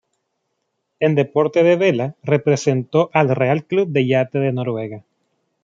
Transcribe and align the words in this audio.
En 0.99 1.13
deporte 1.13 1.61
de 1.61 1.75
vela 1.75 2.15
representó 2.23 3.11
al 3.13 3.35
Real 3.35 3.65
Club 3.65 3.87
de 3.89 4.07
Yate 4.07 4.39
de 4.39 4.51
Noruega. 4.51 5.03